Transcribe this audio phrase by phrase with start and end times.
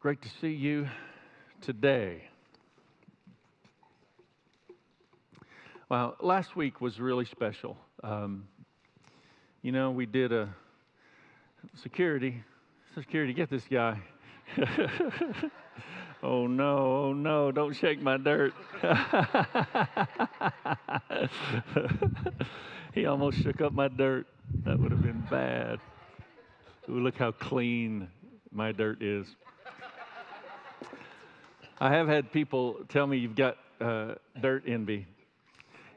[0.00, 0.88] Great to see you
[1.60, 2.22] today.
[5.90, 7.76] Well, last week was really special.
[8.02, 8.48] Um,
[9.60, 10.48] you know, we did a
[11.82, 12.42] security,
[12.94, 14.00] security, get this guy.
[16.22, 18.54] oh no, oh no, don't shake my dirt.
[22.94, 24.26] he almost shook up my dirt.
[24.64, 25.78] That would have been bad.
[26.88, 28.08] Ooh, look how clean
[28.50, 29.26] my dirt is.
[31.82, 35.06] I have had people tell me you've got uh, dirt envy.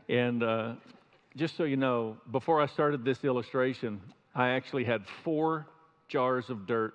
[0.08, 0.76] And uh,
[1.36, 4.00] just so you know, before I started this illustration,
[4.34, 5.68] I actually had four
[6.08, 6.94] jars of dirt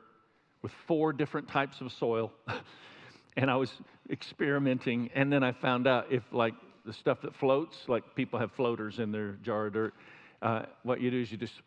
[0.62, 2.32] with four different types of soil.
[3.36, 3.70] and I was
[4.08, 5.10] experimenting.
[5.14, 6.54] And then I found out if, like,
[6.86, 9.94] the stuff that floats, like people have floaters in their jar of dirt,
[10.40, 11.60] uh, what you do is you just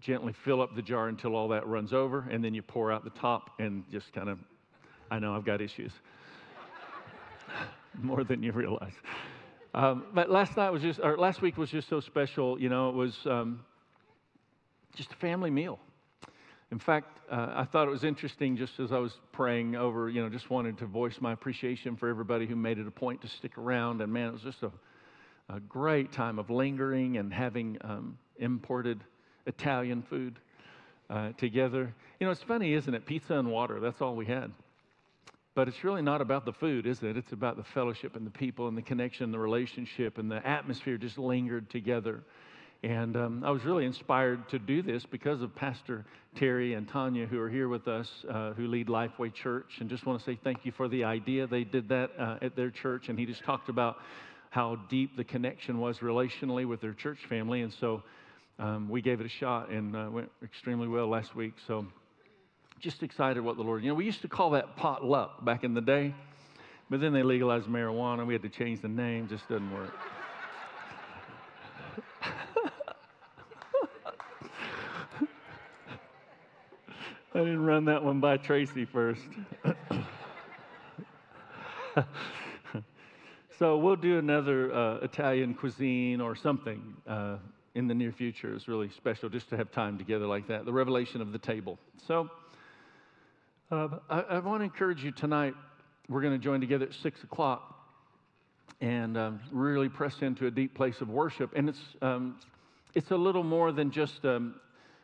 [0.00, 3.04] gently fill up the jar until all that runs over, and then you pour out
[3.04, 4.38] the top and just kind of,
[5.10, 5.92] I know I've got issues.
[8.00, 8.92] More than you realize.
[9.74, 12.60] Um, but last night was just, or last week was just so special.
[12.60, 13.60] You know, it was um,
[14.96, 15.78] just a family meal.
[16.70, 20.22] In fact, uh, I thought it was interesting just as I was praying over, you
[20.22, 23.28] know, just wanted to voice my appreciation for everybody who made it a point to
[23.28, 24.00] stick around.
[24.00, 24.70] And man, it was just a,
[25.48, 29.02] a great time of lingering and having um, imported
[29.46, 30.38] Italian food
[31.08, 31.92] uh, together.
[32.20, 33.04] You know, it's funny, isn't it?
[33.04, 34.52] Pizza and water, that's all we had.
[35.60, 37.18] But it's really not about the food, is it?
[37.18, 40.96] It's about the fellowship and the people and the connection, the relationship, and the atmosphere
[40.96, 42.22] just lingered together.
[42.82, 47.26] And um, I was really inspired to do this because of Pastor Terry and Tanya,
[47.26, 49.66] who are here with us, uh, who lead Lifeway Church.
[49.80, 51.46] And just want to say thank you for the idea.
[51.46, 53.96] They did that uh, at their church, and he just talked about
[54.48, 57.60] how deep the connection was relationally with their church family.
[57.60, 58.02] And so
[58.58, 61.52] um, we gave it a shot and uh, went extremely well last week.
[61.66, 61.84] So
[62.80, 65.74] just excited what the Lord, you know, we used to call that potluck back in
[65.74, 66.14] the day,
[66.88, 68.26] but then they legalized marijuana.
[68.26, 69.92] We had to change the name, just doesn't work.
[77.34, 79.22] I didn't run that one by Tracy first.
[83.58, 87.36] so we'll do another uh, Italian cuisine or something uh,
[87.74, 90.64] in the near future It's really special just to have time together like that.
[90.64, 91.78] The revelation of the table.
[92.06, 92.30] So
[93.70, 95.54] uh, I, I want to encourage you tonight.
[96.08, 97.76] We're going to join together at six o'clock
[98.80, 101.52] and um, really press into a deep place of worship.
[101.54, 102.36] And it's um,
[102.94, 104.56] it's a little more than just um,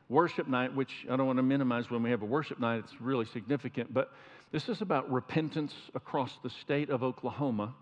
[0.09, 2.79] worship night, which I don't want to minimize when we have a worship night.
[2.79, 4.13] It's really significant, but
[4.51, 7.75] this is about repentance across the state of Oklahoma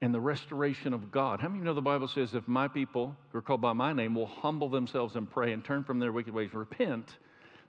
[0.00, 1.40] and the restoration of God.
[1.40, 3.72] How many of you know the Bible says, if my people who are called by
[3.72, 7.16] my name will humble themselves and pray and turn from their wicked ways, repent,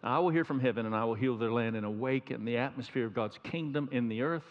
[0.07, 3.05] I will hear from heaven and I will heal their land and awaken the atmosphere
[3.05, 4.45] of God's kingdom in the earth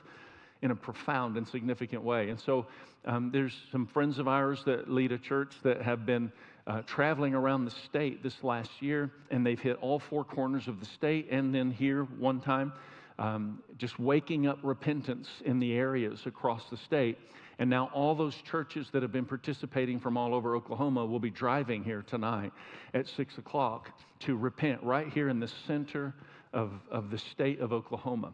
[0.60, 2.28] in a profound and significant way.
[2.28, 2.66] And so
[3.06, 6.30] um, there's some friends of ours that lead a church that have been
[6.66, 10.78] uh, traveling around the state this last year, and they've hit all four corners of
[10.78, 12.72] the state and then here one time.
[13.18, 17.18] Um, just waking up repentance in the areas across the state.
[17.58, 21.30] And now all those churches that have been participating from all over Oklahoma will be
[21.30, 22.52] driving here tonight
[22.92, 23.90] at 6 o'clock
[24.20, 26.14] to repent right here in the center
[26.52, 28.32] of, of the state of Oklahoma.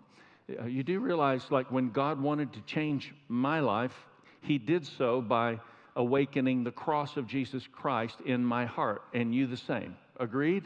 [0.60, 3.94] Uh, you do realize, like, when God wanted to change my life,
[4.40, 5.60] He did so by
[5.94, 9.96] awakening the cross of Jesus Christ in my heart, and you the same.
[10.18, 10.64] Agreed?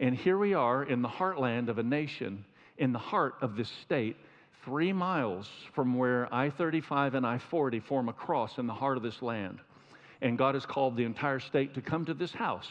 [0.00, 2.44] And here we are in the heartland of a nation,
[2.78, 4.16] in the heart of this state
[4.64, 8.96] three miles from where I 35 and I 40 form a cross in the heart
[8.96, 9.58] of this land.
[10.22, 12.68] And God has called the entire state to come to this house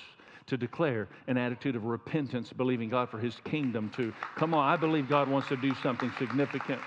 [0.47, 4.67] to declare an attitude of repentance, believing God for his kingdom to come on.
[4.67, 6.81] I believe God wants to do something significant.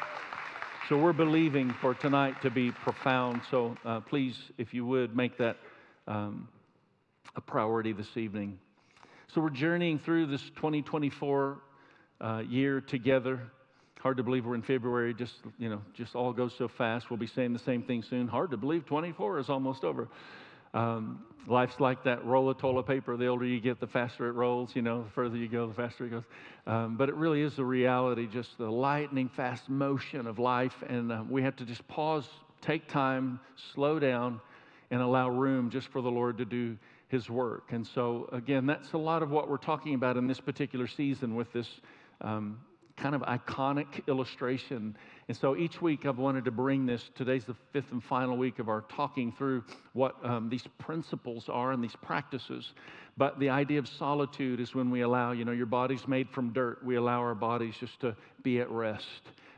[0.88, 3.40] So we're believing for tonight to be profound.
[3.50, 5.56] So uh, please, if you would, make that
[6.06, 6.48] um,
[7.34, 8.58] a priority this evening.
[9.34, 11.58] So we're journeying through this 2024
[12.20, 13.40] uh, year together.
[14.00, 15.14] Hard to believe we're in February.
[15.14, 17.10] Just, you know, just all goes so fast.
[17.10, 18.28] We'll be saying the same thing soon.
[18.28, 20.08] Hard to believe 24 is almost over.
[20.74, 23.16] Um, life's like that roll of toilet paper.
[23.16, 24.76] The older you get, the faster it rolls.
[24.76, 26.24] You know, the further you go, the faster it goes.
[26.66, 30.84] Um, but it really is the reality, just the lightning fast motion of life.
[30.86, 32.28] And uh, we have to just pause,
[32.60, 33.40] take time,
[33.72, 34.40] slow down,
[34.90, 36.76] and allow room just for the Lord to do
[37.08, 37.72] His work.
[37.72, 41.34] And so, again, that's a lot of what we're talking about in this particular season
[41.34, 41.80] with this
[42.20, 42.60] um,
[42.96, 44.96] kind of iconic illustration.
[45.28, 47.10] And so each week I've wanted to bring this.
[47.14, 51.72] Today's the fifth and final week of our talking through what um, these principles are
[51.72, 52.72] and these practices.
[53.16, 56.52] But the idea of solitude is when we allow, you know, your body's made from
[56.52, 56.84] dirt.
[56.84, 59.04] We allow our bodies just to be at rest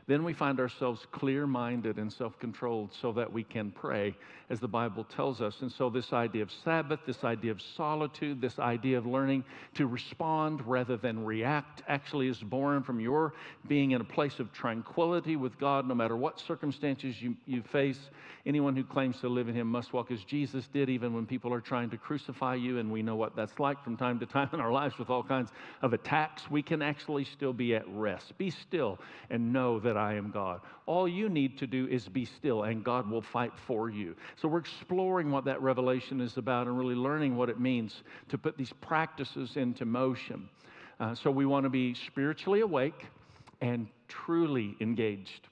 [0.09, 4.15] then we find ourselves clear minded and self controlled so that we can pray
[4.49, 5.61] as the Bible tells us.
[5.61, 9.43] And so, this idea of Sabbath, this idea of solitude, this idea of learning
[9.75, 13.33] to respond rather than react actually is born from your
[13.67, 18.09] being in a place of tranquility with God no matter what circumstances you, you face.
[18.47, 21.53] Anyone who claims to live in Him must walk as Jesus did, even when people
[21.53, 22.79] are trying to crucify you.
[22.79, 25.21] And we know what that's like from time to time in our lives with all
[25.21, 25.51] kinds
[25.83, 26.49] of attacks.
[26.49, 28.35] We can actually still be at rest.
[28.39, 28.97] Be still
[29.29, 30.61] and know that I am God.
[30.85, 34.15] All you need to do is be still, and God will fight for you.
[34.41, 38.37] So we're exploring what that revelation is about and really learning what it means to
[38.37, 40.49] put these practices into motion.
[40.99, 43.05] Uh, so we want to be spiritually awake
[43.61, 45.47] and truly engaged.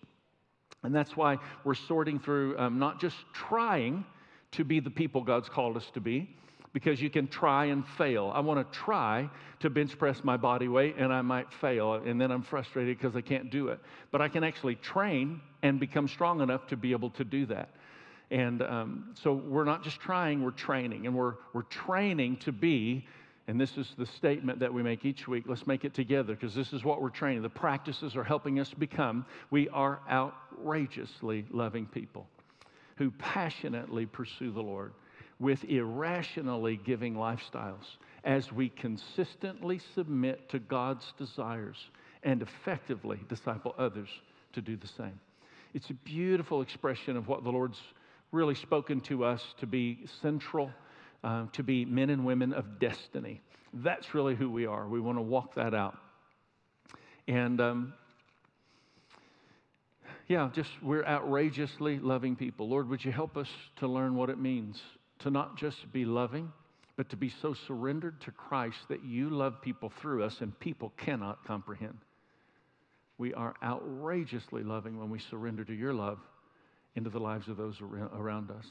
[0.84, 4.06] And that's why we're sorting through um, not just trying
[4.52, 6.36] to be the people God's called us to be,
[6.78, 8.32] because you can try and fail.
[8.36, 9.28] I want to try
[9.62, 13.16] to bench press my body weight and I might fail, and then I'm frustrated because
[13.16, 13.80] I can't do it.
[14.12, 17.70] But I can actually train and become strong enough to be able to do that.
[18.30, 21.08] And um, so we're not just trying, we're training.
[21.08, 23.08] And we're, we're training to be,
[23.48, 25.46] and this is the statement that we make each week.
[25.48, 27.42] Let's make it together because this is what we're training.
[27.42, 29.26] The practices are helping us become.
[29.50, 32.28] We are outrageously loving people
[32.98, 34.94] who passionately pursue the Lord
[35.40, 41.78] with irrationally giving lifestyles as we consistently submit to God's desires
[42.24, 44.10] and effectively disciple others
[44.54, 45.20] to do the same.
[45.74, 47.80] It's a beautiful expression of what the Lord's
[48.32, 50.72] really spoken to us to be central,
[51.24, 53.42] uh, to be men and women of destiny.
[53.74, 54.88] That's really who we are.
[54.88, 55.98] We want to walk that out.
[57.28, 57.94] And um,
[60.28, 62.68] yeah, just we're outrageously loving people.
[62.68, 64.82] Lord, would you help us to learn what it means
[65.20, 66.52] to not just be loving,
[66.96, 70.92] but to be so surrendered to Christ that you love people through us and people
[70.98, 71.98] cannot comprehend.
[73.18, 76.20] We are outrageously loving when we surrender to your love
[76.96, 78.66] into the lives of those around us.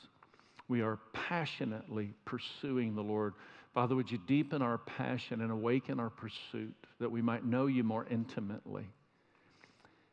[0.69, 3.35] We are passionately pursuing the Lord.
[3.75, 7.85] Father, would you deepen our passion and awaken our pursuit that we might know you
[7.85, 8.87] more intimately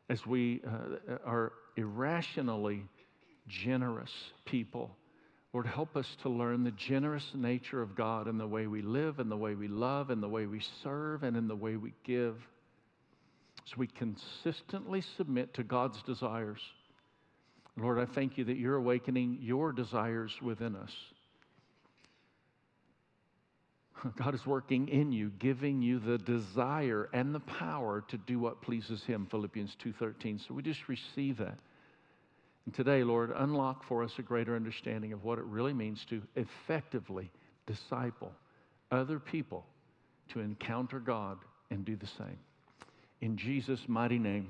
[0.09, 2.83] as we uh, are irrationally
[3.47, 4.12] generous
[4.45, 4.95] people.
[5.53, 9.19] Lord, help us to learn the generous nature of God in the way we live,
[9.19, 11.94] in the way we love, in the way we serve, and in the way we
[12.03, 12.35] give.
[13.65, 16.59] So we consistently submit to God's desires
[17.77, 20.91] Lord, I thank you that you're awakening your desires within us.
[24.15, 28.61] God is working in you, giving you the desire and the power to do what
[28.61, 30.39] pleases him, Philippians 2:13.
[30.47, 31.57] So we just receive that.
[32.65, 36.21] And today, Lord, unlock for us a greater understanding of what it really means to
[36.36, 37.30] effectively
[37.65, 38.31] disciple
[38.92, 39.65] other people
[40.30, 41.38] to encounter God
[41.71, 42.38] and do the same.
[43.21, 44.50] In Jesus' mighty name,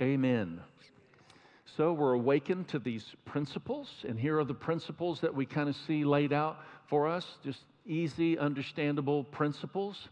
[0.00, 0.60] amen.
[1.76, 5.76] So we're awakened to these principles, and here are the principles that we kind of
[5.86, 10.08] see laid out for us just easy, understandable principles.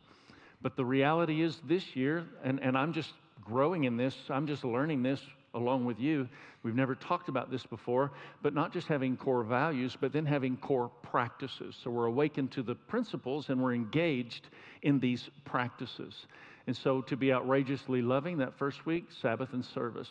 [0.61, 3.13] But the reality is, this year, and, and I'm just
[3.45, 5.21] growing in this, I'm just learning this
[5.55, 6.29] along with you.
[6.63, 8.13] We've never talked about this before,
[8.43, 11.77] but not just having core values, but then having core practices.
[11.83, 14.49] So we're awakened to the principles and we're engaged
[14.83, 16.27] in these practices.
[16.67, 20.09] And so to be outrageously loving that first week, Sabbath and service,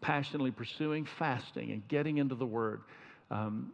[0.00, 2.82] passionately pursuing fasting and getting into the Word.
[3.30, 3.72] Um,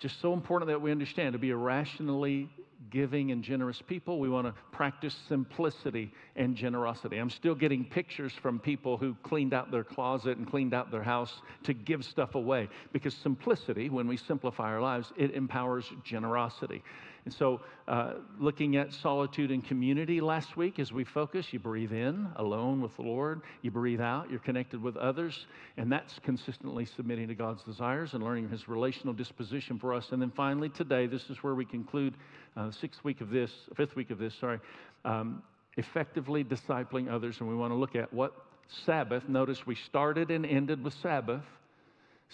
[0.00, 2.48] just so important that we understand to be a rationally
[2.90, 7.18] giving and generous people, we want to practice simplicity and generosity.
[7.18, 11.02] I'm still getting pictures from people who cleaned out their closet and cleaned out their
[11.02, 16.82] house to give stuff away because simplicity, when we simplify our lives, it empowers generosity.
[17.28, 21.92] And so, uh, looking at solitude and community last week as we focus, you breathe
[21.92, 26.86] in alone with the Lord, you breathe out, you're connected with others, and that's consistently
[26.86, 30.08] submitting to God's desires and learning His relational disposition for us.
[30.12, 32.14] And then finally, today, this is where we conclude
[32.56, 34.58] uh, the sixth week of this, fifth week of this, sorry,
[35.04, 35.42] um,
[35.76, 37.40] effectively discipling others.
[37.40, 38.32] And we want to look at what
[38.86, 41.44] Sabbath, notice we started and ended with Sabbath.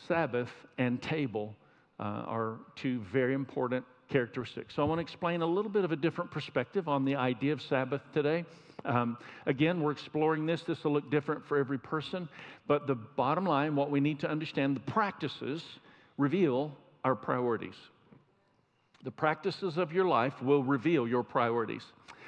[0.06, 1.56] Sabbath and table
[1.98, 4.74] uh, are two very important characteristics.
[4.74, 7.52] So I want to explain a little bit of a different perspective on the idea
[7.52, 8.44] of Sabbath today.
[8.84, 10.62] Um, again, we're exploring this.
[10.62, 12.28] This will look different for every person.
[12.66, 15.62] But the bottom line, what we need to understand, the practices
[16.18, 17.74] reveal our priorities.
[19.04, 21.82] The practices of your life will reveal your priorities.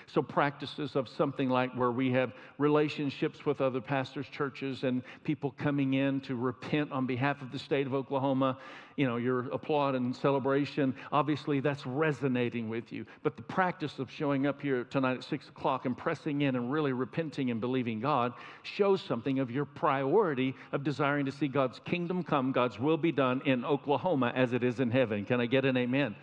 [0.08, 5.52] So, practices of something like where we have relationships with other pastors' churches and people
[5.58, 8.56] coming in to repent on behalf of the state of Oklahoma,
[8.94, 13.04] you know, your applaud and celebration, obviously that's resonating with you.
[13.25, 16.70] But the practice of showing up here tonight at six o'clock and pressing in and
[16.70, 18.32] really repenting and believing God
[18.62, 23.12] shows something of your priority of desiring to see God's kingdom come, God's will be
[23.12, 25.25] done in Oklahoma as it is in heaven.
[25.25, 26.14] Can I get an amen?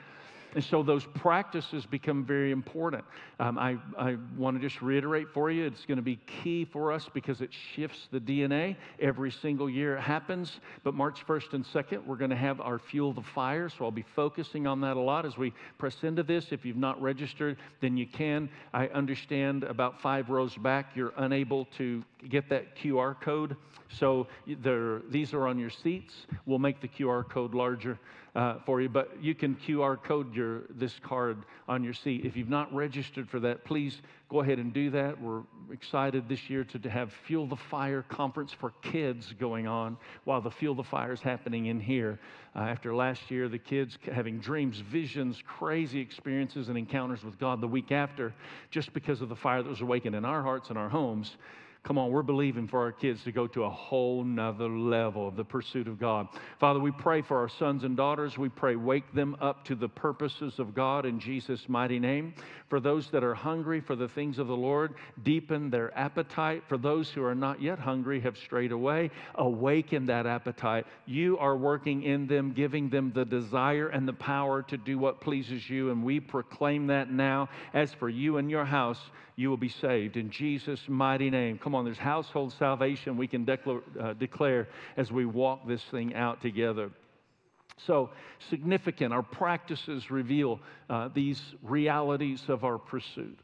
[0.55, 3.03] And so those practices become very important.
[3.39, 6.91] Um, I, I want to just reiterate for you it's going to be key for
[6.91, 8.75] us because it shifts the DNA.
[8.99, 10.59] Every single year it happens.
[10.83, 13.69] But March 1st and 2nd, we're going to have our Fuel the Fire.
[13.69, 16.51] So I'll be focusing on that a lot as we press into this.
[16.51, 18.49] If you've not registered, then you can.
[18.73, 23.55] I understand about five rows back, you're unable to get that QR code.
[23.89, 26.13] So these are on your seats.
[26.45, 27.99] We'll make the QR code larger
[28.35, 32.25] uh, for you, but you can QR code your this card on your seat.
[32.25, 35.21] If you've not registered for that, please go ahead and do that.
[35.21, 39.97] We're excited this year to, to have Fuel the Fire conference for kids going on
[40.23, 42.19] while the Fuel the Fire is happening in here.
[42.55, 47.61] Uh, after last year, the kids having dreams, visions, crazy experiences, and encounters with God
[47.61, 48.33] the week after,
[48.71, 51.37] just because of the fire that was awakened in our hearts and our homes.
[51.83, 55.35] Come on, we're believing for our kids to go to a whole nother level of
[55.35, 56.29] the pursuit of God.
[56.57, 58.37] Father, we pray for our sons and daughters.
[58.37, 62.35] We pray, wake them up to the purposes of God in Jesus' mighty name.
[62.69, 66.63] For those that are hungry for the things of the Lord, deepen their appetite.
[66.69, 70.85] For those who are not yet hungry, have strayed away, awaken that appetite.
[71.05, 75.19] You are working in them, giving them the desire and the power to do what
[75.19, 75.91] pleases you.
[75.91, 77.49] And we proclaim that now.
[77.73, 79.01] As for you and your house,
[79.35, 81.57] you will be saved in Jesus' mighty name.
[81.73, 86.13] Come on, there's household salvation we can declare, uh, declare as we walk this thing
[86.13, 86.91] out together.
[87.87, 88.11] So,
[88.51, 93.39] significant, our practices reveal uh, these realities of our pursuit.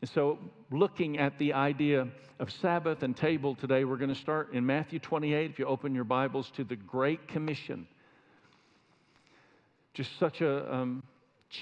[0.00, 0.38] And so,
[0.70, 2.06] looking at the idea
[2.38, 5.50] of Sabbath and table today, we're going to start in Matthew 28.
[5.50, 7.88] If you open your Bibles to the Great Commission,
[9.94, 11.02] just such a um,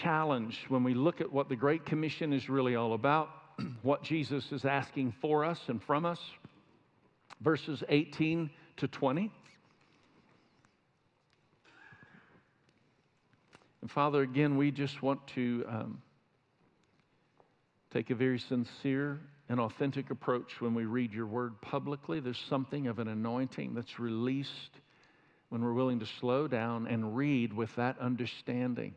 [0.02, 3.30] challenge when we look at what the Great Commission is really all about,
[3.82, 6.20] what Jesus is asking for us and from us.
[7.40, 9.30] Verses 18 to 20.
[13.80, 16.02] And Father, again, we just want to um,
[17.92, 22.20] take a very sincere and authentic approach when we read your word publicly.
[22.20, 24.80] There's something of an anointing that's released
[25.48, 28.94] when we're willing to slow down and read with that understanding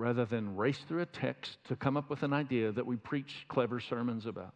[0.00, 3.44] rather than race through a text to come up with an idea that we preach
[3.48, 4.54] clever sermons about.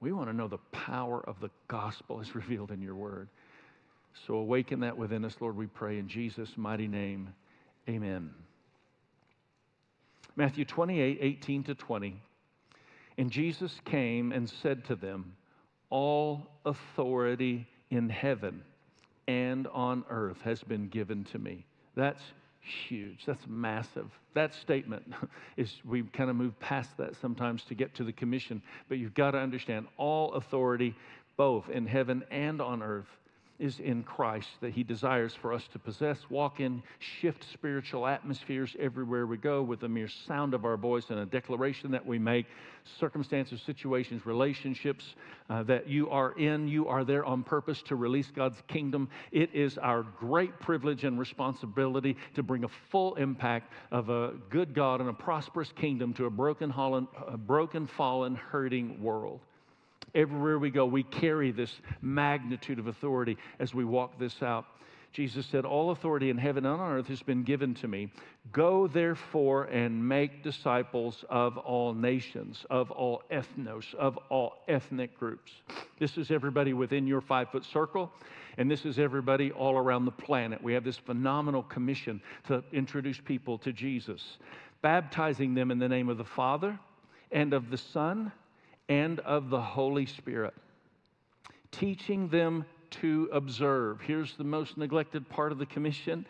[0.00, 3.28] We want to know the power of the gospel as revealed in your word.
[4.26, 7.34] So awaken that within us, Lord, we pray in Jesus' mighty name.
[7.88, 8.30] Amen.
[10.36, 12.22] Matthew 28 18 to 20.
[13.18, 15.34] And Jesus came and said to them,
[15.90, 18.62] All authority in heaven
[19.26, 21.66] and on earth has been given to me.
[21.96, 22.22] That's
[22.62, 23.24] huge.
[23.26, 24.06] That's massive.
[24.34, 25.12] That statement
[25.56, 29.14] is, we kind of move past that sometimes to get to the commission, but you've
[29.14, 30.94] got to understand all authority,
[31.36, 33.08] both in heaven and on earth,
[33.62, 38.74] is in Christ that He desires for us to possess, walk in, shift spiritual atmospheres
[38.78, 42.18] everywhere we go with the mere sound of our voice and a declaration that we
[42.18, 42.46] make,
[42.98, 45.14] circumstances, situations, relationships
[45.48, 46.66] uh, that you are in.
[46.66, 49.08] You are there on purpose to release God's kingdom.
[49.30, 54.74] It is our great privilege and responsibility to bring a full impact of a good
[54.74, 59.40] God and a prosperous kingdom to a broken, holland, a broken fallen, hurting world.
[60.14, 64.66] Everywhere we go, we carry this magnitude of authority as we walk this out.
[65.12, 68.10] Jesus said, All authority in heaven and on earth has been given to me.
[68.50, 75.52] Go therefore and make disciples of all nations, of all ethnos, of all ethnic groups.
[75.98, 78.10] This is everybody within your five foot circle,
[78.56, 80.62] and this is everybody all around the planet.
[80.62, 84.38] We have this phenomenal commission to introduce people to Jesus,
[84.80, 86.78] baptizing them in the name of the Father
[87.30, 88.32] and of the Son
[88.92, 90.52] and of the Holy Spirit,
[91.70, 94.02] teaching them to observe.
[94.02, 96.26] Here's the most neglected part of the commission.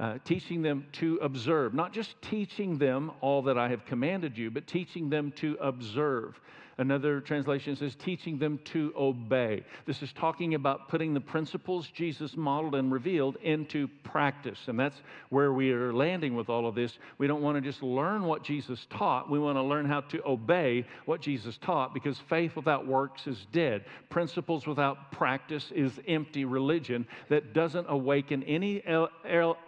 [0.00, 4.50] Uh, teaching them to observe, not just teaching them all that I have commanded you,
[4.50, 6.40] but teaching them to observe.
[6.80, 9.62] Another translation says, teaching them to obey.
[9.84, 14.58] This is talking about putting the principles Jesus modeled and revealed into practice.
[14.66, 16.98] And that's where we are landing with all of this.
[17.18, 20.26] We don't want to just learn what Jesus taught, we want to learn how to
[20.26, 23.84] obey what Jesus taught because faith without works is dead.
[24.08, 28.82] Principles without practice is empty religion that doesn't awaken any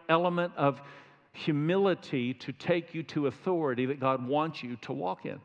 [0.09, 0.81] element of
[1.35, 5.39] humility to take you to authority that God wants you to walk in.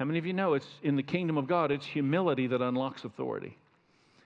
[0.00, 3.04] How many of you know it's in the kingdom of God, it's humility that unlocks
[3.04, 3.58] authority?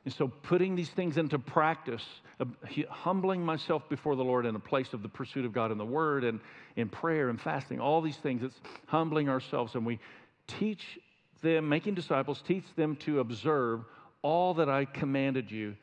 [0.04, 2.04] And so, putting these things into practice,
[2.38, 2.44] uh,
[2.88, 5.84] humbling myself before the Lord in a place of the pursuit of God in the
[5.84, 6.38] Word and
[6.76, 9.74] in prayer and fasting, all these things, it's humbling ourselves.
[9.74, 9.98] And we
[10.46, 11.00] teach
[11.42, 13.80] them, making disciples, teach them to observe
[14.22, 15.74] all that I commanded you.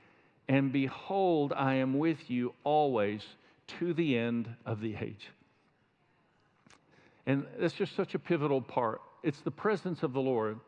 [0.48, 3.25] And behold, I am with you always
[3.79, 5.31] to the end of the age.
[7.25, 9.01] And that's just such a pivotal part.
[9.23, 10.59] It's the presence of the Lord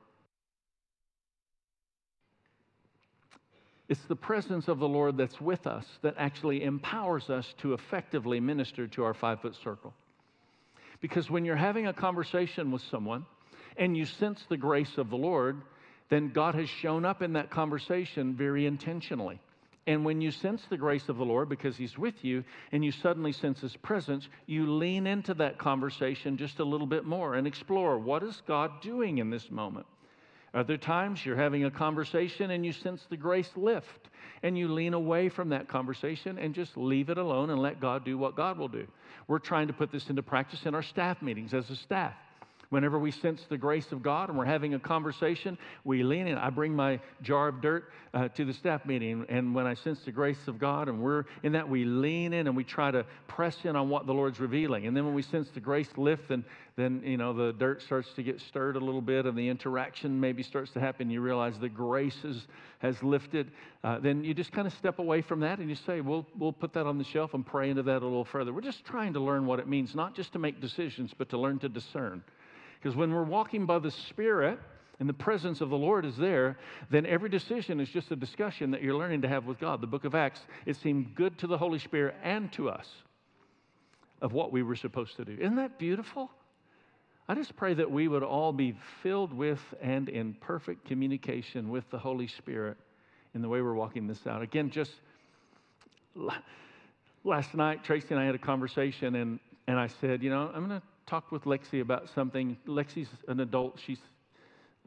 [3.89, 8.39] It's the presence of the Lord that's with us that actually empowers us to effectively
[8.39, 9.93] minister to our five foot circle.
[11.01, 13.25] Because when you're having a conversation with someone
[13.75, 15.61] and you sense the grace of the Lord,
[16.09, 19.39] then God has shown up in that conversation very intentionally.
[19.85, 22.91] And when you sense the grace of the Lord because He's with you and you
[22.91, 27.45] suddenly sense His presence, you lean into that conversation just a little bit more and
[27.45, 29.85] explore what is God doing in this moment?
[30.53, 34.09] Other times you're having a conversation and you sense the grace lift
[34.43, 38.05] and you lean away from that conversation and just leave it alone and let God
[38.05, 38.87] do what God will do.
[39.27, 42.13] We're trying to put this into practice in our staff meetings as a staff.
[42.73, 46.39] Whenever we sense the grace of God and we're having a conversation, we lean in.
[46.39, 49.99] I bring my jar of dirt uh, to the staff meeting, and when I sense
[49.99, 53.05] the grace of God and we're in that, we lean in and we try to
[53.27, 54.87] press in on what the Lord's revealing.
[54.87, 56.43] And then when we sense the grace lift, then
[56.75, 60.19] then you know the dirt starts to get stirred a little bit, and the interaction
[60.19, 61.11] maybe starts to happen.
[61.11, 62.47] You realize the grace is,
[62.79, 63.51] has lifted.
[63.83, 66.53] Uh, then you just kind of step away from that and you say, "We'll we'll
[66.53, 69.13] put that on the shelf and pray into that a little further." We're just trying
[69.13, 72.23] to learn what it means, not just to make decisions, but to learn to discern.
[72.83, 74.59] Because when we're walking by the Spirit
[74.99, 76.57] and the presence of the Lord is there,
[76.89, 79.79] then every decision is just a discussion that you're learning to have with God.
[79.79, 82.89] The book of Acts, it seemed good to the Holy Spirit and to us
[84.21, 85.37] of what we were supposed to do.
[85.39, 86.29] Isn't that beautiful?
[87.29, 91.89] I just pray that we would all be filled with and in perfect communication with
[91.89, 92.75] the Holy Spirit
[93.33, 94.41] in the way we're walking this out.
[94.41, 94.91] Again, just
[97.23, 100.67] last night, Tracy and I had a conversation, and, and I said, You know, I'm
[100.67, 102.57] going to talked with Lexi about something.
[102.67, 103.79] Lexi's an adult.
[103.85, 103.97] She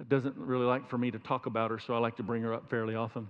[0.09, 2.53] doesn't really like for me to talk about her, so I like to bring her
[2.53, 3.29] up fairly often.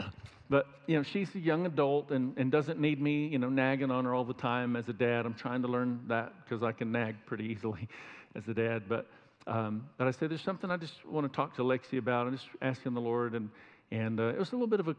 [0.50, 3.90] But, you know, she's a young adult and, and doesn't need me, you know, nagging
[3.90, 5.24] on her all the time as a dad.
[5.24, 7.88] I'm trying to learn that because I can nag pretty easily
[8.34, 8.82] as a dad.
[8.86, 9.06] But,
[9.46, 12.26] um, but I said, there's something I just want to talk to Lexi about.
[12.26, 13.34] I'm just asking the Lord.
[13.34, 13.48] And,
[13.90, 14.96] and uh, it was a little bit of a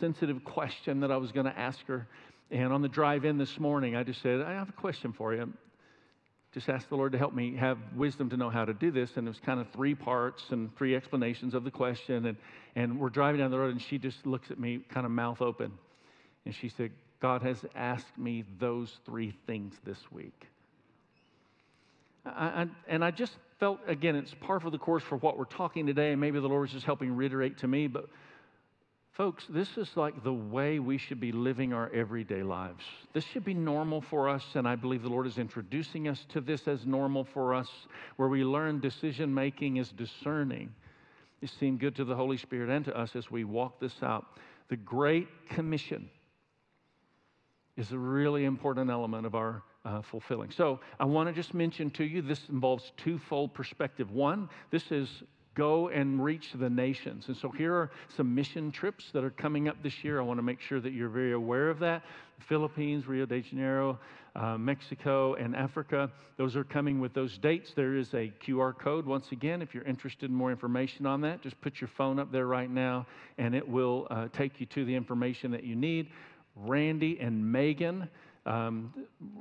[0.00, 2.08] sensitive question that I was going to ask her.
[2.50, 5.34] And on the drive in this morning, I just said, I have a question for
[5.34, 5.52] you.
[6.54, 9.10] Just ask the Lord to help me have wisdom to know how to do this.
[9.16, 12.26] And it was kind of three parts and three explanations of the question.
[12.26, 12.36] And,
[12.76, 15.42] and we're driving down the road, and she just looks at me, kind of mouth
[15.42, 15.72] open.
[16.44, 20.46] And she said, God has asked me those three things this week.
[22.24, 25.44] I, I, and I just felt, again, it's part of the course for what we're
[25.44, 26.12] talking today.
[26.12, 28.06] And maybe the Lord was just helping reiterate to me, but
[29.16, 32.84] Folks, this is like the way we should be living our everyday lives.
[33.14, 36.42] This should be normal for us, and I believe the Lord is introducing us to
[36.42, 37.70] this as normal for us,
[38.16, 40.70] where we learn decision making is discerning.
[41.40, 44.26] It seemed good to the Holy Spirit and to us as we walk this out.
[44.68, 46.10] The Great Commission
[47.78, 50.50] is a really important element of our uh, fulfilling.
[50.50, 54.10] So I want to just mention to you this involves twofold perspective.
[54.10, 55.22] One, this is
[55.56, 57.24] go and reach the nations.
[57.26, 60.20] And so here are some mission trips that are coming up this year.
[60.20, 62.02] I want to make sure that you're very aware of that.
[62.38, 63.98] The Philippines, Rio de Janeiro,
[64.36, 66.10] uh, Mexico, and Africa.
[66.36, 67.72] Those are coming with those dates.
[67.74, 69.06] There is a QR code.
[69.06, 72.30] Once again, if you're interested in more information on that, just put your phone up
[72.30, 73.06] there right now
[73.38, 76.10] and it will uh, take you to the information that you need.
[76.54, 78.08] Randy and Megan
[78.46, 78.92] um,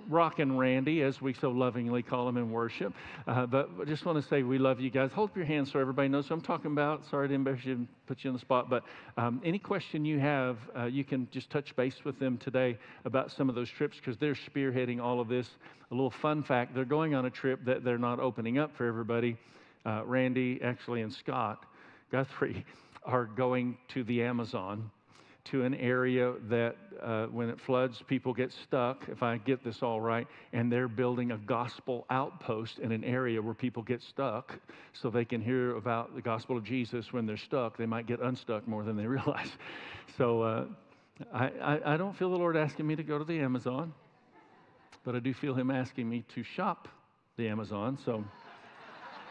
[0.10, 2.94] Rock and Randy, as we so lovingly call them in worship.
[3.28, 5.12] Uh, but I just want to say we love you guys.
[5.14, 7.06] Hold up your hands so everybody knows what I'm talking about.
[7.10, 8.84] Sorry to embarrass you and put you on the spot, but
[9.18, 13.32] um, any question you have, uh, you can just touch base with them today about
[13.32, 15.48] some of those trips because they're spearheading all of this.
[15.92, 18.88] A little fun fact they're going on a trip that they're not opening up for
[18.88, 19.38] everybody.
[19.86, 21.64] Uh, Randy, actually, and Scott
[22.12, 22.66] Guthrie
[23.04, 24.90] are going to the Amazon
[25.46, 29.84] to an area that uh, when it floods, people get stuck, if I get this
[29.84, 34.58] all right, and they're building a gospel outpost in an area where people get stuck
[34.94, 37.78] so they can hear about the gospel of Jesus when they're stuck.
[37.78, 39.52] They might get unstuck more than they realize.
[40.18, 40.66] So uh,
[41.32, 43.94] I, I, I don't feel the Lord asking me to go to the Amazon,
[45.04, 46.88] but I do feel Him asking me to shop
[47.38, 48.00] the Amazon.
[48.04, 48.24] So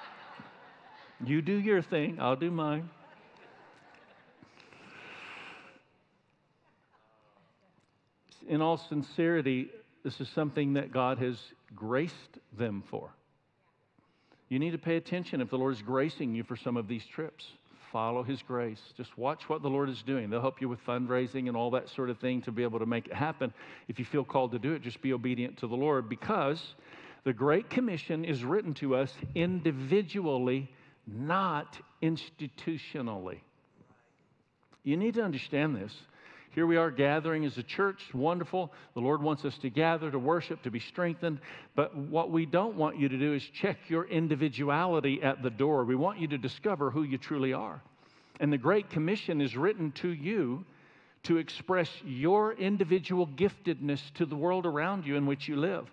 [1.26, 2.88] you do your thing, I'll do mine.
[8.48, 9.68] In all sincerity,
[10.02, 11.36] this is something that God has
[11.74, 13.10] graced them for.
[14.48, 17.04] You need to pay attention if the Lord is gracing you for some of these
[17.06, 17.44] trips.
[17.90, 18.80] Follow His grace.
[18.96, 20.28] Just watch what the Lord is doing.
[20.28, 22.86] They'll help you with fundraising and all that sort of thing to be able to
[22.86, 23.52] make it happen.
[23.88, 26.74] If you feel called to do it, just be obedient to the Lord because
[27.24, 30.70] the Great Commission is written to us individually,
[31.06, 33.38] not institutionally.
[34.82, 35.94] You need to understand this.
[36.54, 38.72] Here we are gathering as a church, wonderful.
[38.94, 41.40] The Lord wants us to gather, to worship, to be strengthened.
[41.74, 45.84] But what we don't want you to do is check your individuality at the door.
[45.84, 47.82] We want you to discover who you truly are.
[48.38, 50.64] And the Great Commission is written to you
[51.24, 55.88] to express your individual giftedness to the world around you in which you live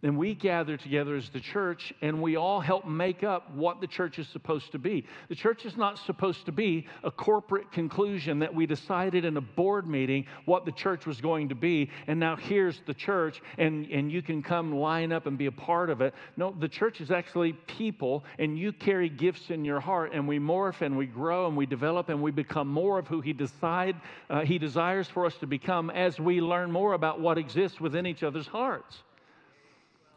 [0.00, 3.86] then we gather together as the church and we all help make up what the
[3.86, 5.04] church is supposed to be.
[5.28, 9.40] The church is not supposed to be a corporate conclusion that we decided in a
[9.40, 13.86] board meeting what the church was going to be, and now here's the church, and,
[13.90, 16.14] and you can come line up and be a part of it.
[16.36, 20.38] No, the church is actually people, and you carry gifts in your heart, and we
[20.38, 23.96] morph and we grow and we develop and we become more of who He decide
[24.30, 28.06] uh, He desires for us to become as we learn more about what exists within
[28.06, 29.02] each other's hearts.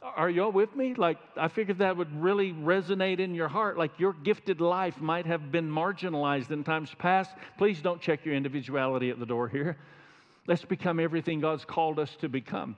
[0.01, 0.95] Are y'all with me?
[0.95, 3.77] Like, I figured that would really resonate in your heart.
[3.77, 7.29] Like, your gifted life might have been marginalized in times past.
[7.59, 9.77] Please don't check your individuality at the door here.
[10.47, 12.77] Let's become everything God's called us to become.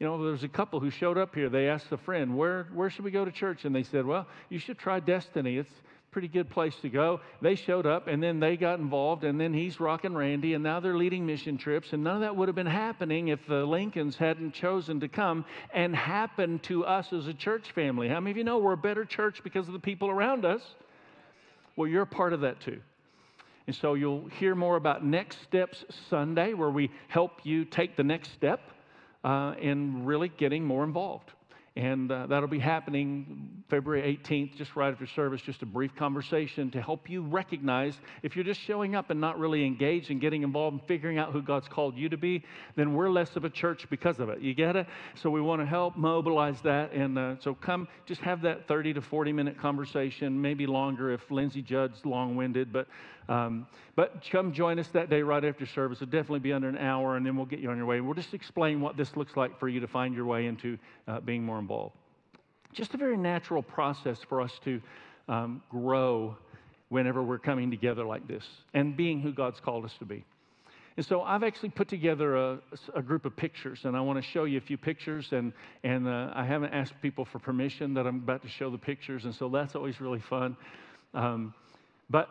[0.00, 1.50] You know, there was a couple who showed up here.
[1.50, 3.66] They asked a friend, where, where should we go to church?
[3.66, 5.58] And they said, Well, you should try Destiny.
[5.58, 5.70] It's,
[6.14, 7.20] pretty good place to go.
[7.42, 10.78] They showed up and then they got involved, and then he's rocking Randy, and now
[10.78, 11.92] they're leading mission trips.
[11.92, 15.44] And none of that would have been happening if the Lincolns hadn't chosen to come
[15.72, 18.08] and happen to us as a church family.
[18.08, 20.62] How many of you know we're a better church because of the people around us?
[21.74, 22.80] Well, you're a part of that too.
[23.66, 28.04] And so you'll hear more about Next Steps Sunday, where we help you take the
[28.04, 28.60] next step
[29.24, 31.32] uh, in really getting more involved.
[31.76, 36.70] And uh, that'll be happening February 18th, just right after service, just a brief conversation
[36.70, 40.44] to help you recognize if you're just showing up and not really engaged and getting
[40.44, 42.44] involved and figuring out who God's called you to be,
[42.76, 44.40] then we're less of a church because of it.
[44.40, 44.86] You get it?
[45.20, 46.92] So we want to help mobilize that.
[46.92, 51.28] And uh, so come, just have that 30 to 40 minute conversation, maybe longer if
[51.28, 52.86] Lindsay Judd's long winded, but
[53.28, 55.98] um, but come join us that day right after service.
[56.02, 58.00] It'll definitely be under an hour, and then we'll get you on your way.
[58.00, 61.20] We'll just explain what this looks like for you to find your way into uh,
[61.20, 61.94] being more involved.
[62.72, 64.80] Just a very natural process for us to
[65.28, 66.36] um, grow
[66.88, 70.24] whenever we're coming together like this and being who God's called us to be.
[70.96, 72.58] And so I've actually put together a,
[72.94, 75.32] a group of pictures, and I want to show you a few pictures.
[75.32, 78.78] And, and uh, I haven't asked people for permission that I'm about to show the
[78.78, 80.56] pictures, and so that's always really fun.
[81.12, 81.52] Um,
[82.10, 82.28] but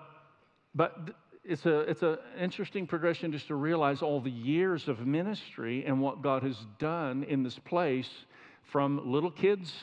[0.76, 1.12] but
[1.44, 6.02] it's a it's an interesting progression just to realize all the years of ministry and
[6.02, 8.10] what God has done in this place
[8.72, 9.74] from little kids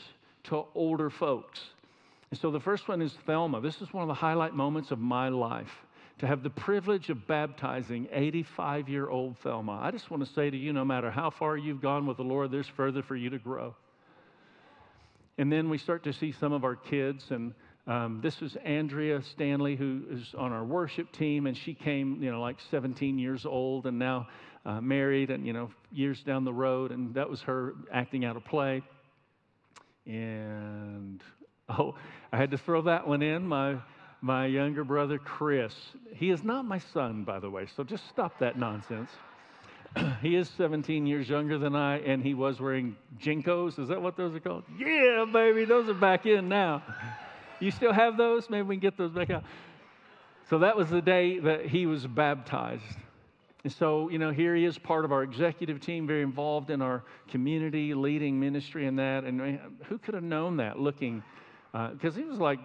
[0.45, 1.61] to older folks.
[2.31, 3.61] And so the first one is Thelma.
[3.61, 5.85] This is one of the highlight moments of my life
[6.19, 9.81] to have the privilege of baptizing 85 year old Thelma.
[9.83, 12.25] I just want to say to you no matter how far you've gone with the
[12.25, 13.75] Lord, there's further for you to grow.
[15.39, 17.55] And then we start to see some of our kids and
[17.87, 22.31] um, this was Andrea Stanley, who is on our worship team, and she came, you
[22.31, 24.29] know, like 17 years old and now
[24.67, 28.37] uh, married and, you know, years down the road, and that was her acting out
[28.37, 28.83] a play.
[30.07, 31.23] And,
[31.69, 31.95] oh,
[32.33, 33.47] I had to throw that one in.
[33.47, 33.77] My,
[34.21, 35.75] my younger brother, Chris.
[36.15, 39.11] He is not my son, by the way, so just stop that nonsense.
[40.23, 43.79] he is 17 years younger than I, and he was wearing JNCOs.
[43.79, 44.65] Is that what those are called?
[44.79, 46.83] Yeah, baby, those are back in now.
[47.61, 48.49] You still have those?
[48.49, 49.45] Maybe we can get those back out.
[50.49, 52.83] So that was the day that he was baptized.
[53.63, 56.81] And so, you know, here he is part of our executive team, very involved in
[56.81, 59.25] our community, leading ministry and that.
[59.25, 61.23] And who could have known that looking?
[61.73, 62.59] Because uh, he was like,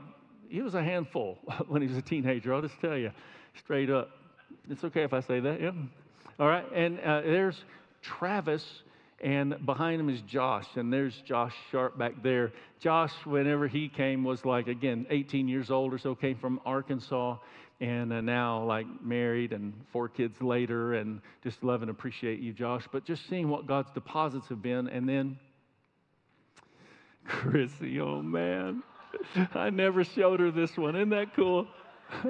[0.47, 2.53] he was a handful when he was a teenager.
[2.53, 3.11] I'll just tell you
[3.57, 4.09] straight up.
[4.69, 5.71] It's okay if I say that, yeah?
[6.39, 6.65] All right.
[6.73, 7.63] And uh, there's
[8.01, 8.83] Travis
[9.25, 12.53] and behind him is Josh, and there's Josh Sharp back there.
[12.79, 17.37] Josh, whenever he came, was like, again, 18 years old or so, came from Arkansas,
[17.81, 22.53] and uh, now like married and four kids later, and just love and appreciate you,
[22.53, 22.87] Josh.
[22.91, 25.39] But just seeing what God's deposits have been, and then
[27.25, 28.83] Chrissy, oh man,
[29.55, 30.95] I never showed her this one.
[30.95, 31.65] Isn't that cool?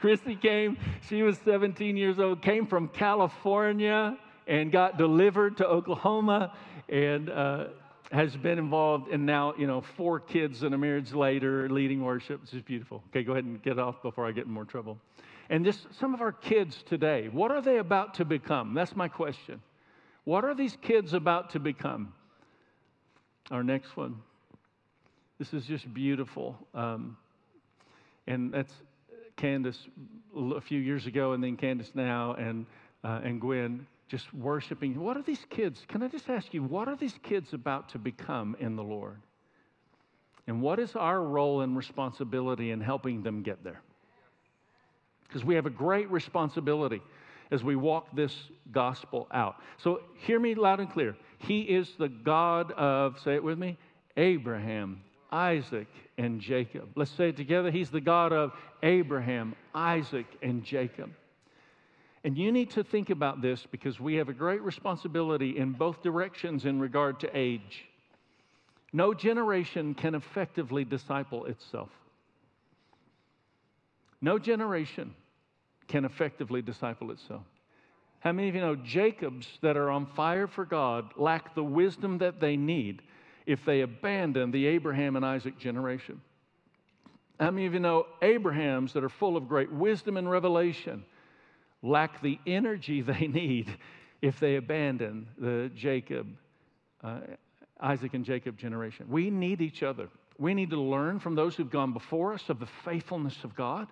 [0.00, 6.52] Chrissy came, she was 17 years old, came from California and got delivered to Oklahoma
[6.88, 7.66] and uh,
[8.12, 12.40] has been involved in now, you know, four kids and a marriage later leading worship.
[12.42, 13.02] It's just beautiful.
[13.10, 14.98] Okay, go ahead and get off before I get in more trouble.
[15.50, 18.74] And just some of our kids today, what are they about to become?
[18.74, 19.60] That's my question.
[20.24, 22.14] What are these kids about to become?
[23.50, 24.22] Our next one.
[25.38, 26.56] this is just beautiful.
[26.74, 27.16] Um,
[28.26, 28.72] and that's
[29.36, 29.78] Candace
[30.34, 32.64] a few years ago, and then Candace now, and,
[33.02, 34.98] uh, and Gwen just worshiping.
[35.00, 35.84] What are these kids?
[35.88, 39.16] Can I just ask you, what are these kids about to become in the Lord?
[40.46, 43.80] And what is our role and responsibility in helping them get there?
[45.26, 47.00] Because we have a great responsibility
[47.50, 48.34] as we walk this
[48.72, 49.56] gospel out.
[49.78, 51.16] So hear me loud and clear.
[51.38, 53.78] He is the God of, say it with me,
[54.16, 55.00] Abraham,
[55.32, 55.88] Isaac,
[56.18, 56.90] and Jacob.
[56.94, 57.70] Let's say it together.
[57.70, 61.10] He's the God of Abraham, Isaac, and Jacob.
[62.24, 66.02] And you need to think about this because we have a great responsibility in both
[66.02, 67.84] directions in regard to age.
[68.94, 71.90] No generation can effectively disciple itself.
[74.22, 75.14] No generation
[75.86, 77.44] can effectively disciple itself.
[78.20, 82.16] How many of you know Jacobs that are on fire for God lack the wisdom
[82.18, 83.02] that they need
[83.44, 86.22] if they abandon the Abraham and Isaac generation?
[87.38, 91.04] How many of you know Abrahams that are full of great wisdom and revelation
[91.84, 93.76] lack the energy they need
[94.22, 96.26] if they abandon the Jacob,
[97.02, 97.20] uh,
[97.80, 99.06] Isaac and Jacob generation?
[99.08, 100.08] We need each other.
[100.38, 103.86] We need to learn from those who've gone before us of the faithfulness of God.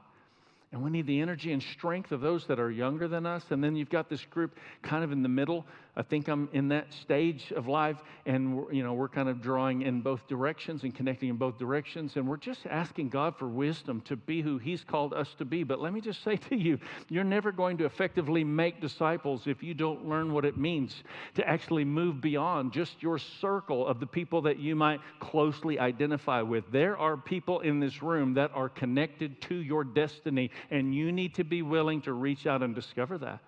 [0.72, 3.44] And we need the energy and strength of those that are younger than us.
[3.50, 5.66] And then you've got this group kind of in the middle.
[5.94, 9.82] I think I'm in that stage of life, and you know we're kind of drawing
[9.82, 14.00] in both directions and connecting in both directions, and we're just asking God for wisdom
[14.06, 15.64] to be who He's called us to be.
[15.64, 16.78] But let me just say to you,
[17.10, 21.04] you're never going to effectively make disciples if you don't learn what it means
[21.34, 26.40] to actually move beyond just your circle of the people that you might closely identify
[26.40, 26.64] with.
[26.72, 31.34] There are people in this room that are connected to your destiny and you need
[31.34, 33.40] to be willing to reach out and discover that.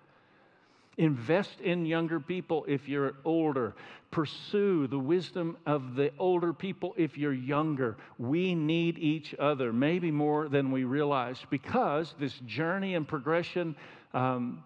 [0.97, 3.75] Invest in younger people if you're older.
[4.11, 7.97] Pursue the wisdom of the older people if you're younger.
[8.17, 13.75] We need each other, maybe more than we realize, because this journey and progression,
[14.13, 14.63] um,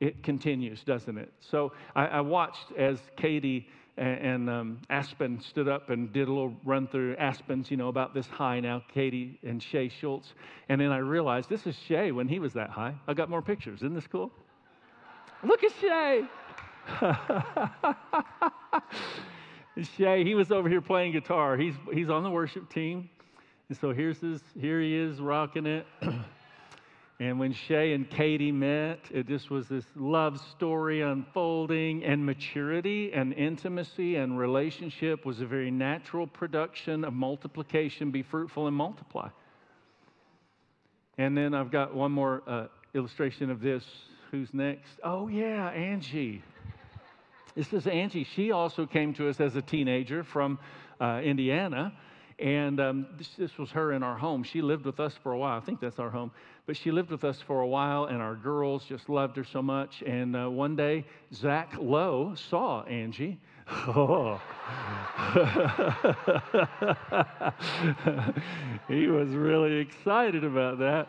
[0.00, 1.30] it continues, doesn't it?
[1.40, 6.54] So I, I watched as Katie and, um, Aspen stood up and did a little
[6.64, 10.34] run through Aspen's, you know, about this high now, Katie and Shay Schultz.
[10.68, 12.94] And then I realized this is Shay when he was that high.
[13.08, 13.80] I got more pictures.
[13.80, 14.30] Isn't this cool?
[15.42, 16.24] Look at Shay.
[19.96, 21.56] Shay, he was over here playing guitar.
[21.56, 23.08] He's, he's on the worship team.
[23.68, 25.86] And so here's his, here he is rocking it.
[27.18, 33.10] And when Shay and Katie met, it just was this love story unfolding, and maturity
[33.14, 39.30] and intimacy and relationship was a very natural production of multiplication be fruitful and multiply.
[41.16, 43.84] And then I've got one more uh, illustration of this.
[44.30, 45.00] Who's next?
[45.02, 46.42] Oh, yeah, Angie.
[47.54, 48.24] This is Angie.
[48.24, 50.58] She also came to us as a teenager from
[51.00, 51.94] uh, Indiana.
[52.38, 54.42] And um, this, this, was her in our home.
[54.42, 55.56] She lived with us for a while.
[55.56, 56.30] I think that's our home.
[56.66, 59.62] But she lived with us for a while, and our girls just loved her so
[59.62, 60.02] much.
[60.02, 63.38] And uh, one day, Zach Lowe saw Angie.
[63.68, 64.40] Oh.
[68.88, 71.08] he was really excited about that.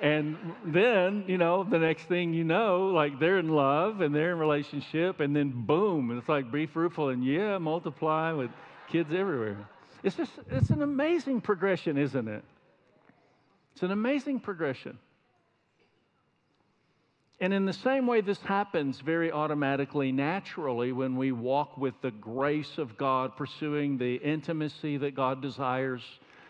[0.00, 4.32] And then, you know, the next thing you know, like they're in love and they're
[4.32, 8.50] in relationship, and then boom, it's like be fruitful and yeah, multiply with
[8.88, 9.68] kids everywhere.
[10.02, 12.44] It's just, it's an amazing progression, isn't it?
[13.72, 14.98] It's an amazing progression.
[17.40, 22.10] And in the same way, this happens very automatically, naturally, when we walk with the
[22.10, 26.02] grace of God, pursuing the intimacy that God desires